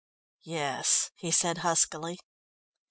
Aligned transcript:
"Yes," 0.41 1.11
he 1.15 1.29
said 1.29 1.59
huskily. 1.59 2.17